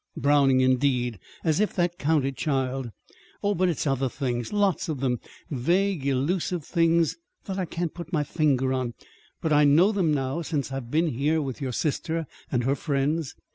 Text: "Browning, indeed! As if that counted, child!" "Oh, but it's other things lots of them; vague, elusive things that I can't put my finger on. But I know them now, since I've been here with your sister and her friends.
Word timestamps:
"Browning, 0.17 0.61
indeed! 0.61 1.19
As 1.43 1.59
if 1.59 1.75
that 1.75 1.99
counted, 1.99 2.35
child!" 2.35 2.89
"Oh, 3.43 3.53
but 3.53 3.69
it's 3.69 3.85
other 3.85 4.09
things 4.09 4.51
lots 4.51 4.89
of 4.89 4.99
them; 4.99 5.19
vague, 5.51 6.07
elusive 6.07 6.65
things 6.65 7.17
that 7.45 7.59
I 7.59 7.65
can't 7.65 7.93
put 7.93 8.11
my 8.11 8.23
finger 8.23 8.73
on. 8.73 8.95
But 9.41 9.53
I 9.53 9.63
know 9.63 9.91
them 9.91 10.11
now, 10.11 10.41
since 10.41 10.71
I've 10.71 10.89
been 10.89 11.09
here 11.09 11.39
with 11.39 11.61
your 11.61 11.71
sister 11.71 12.25
and 12.51 12.63
her 12.63 12.73
friends. 12.73 13.35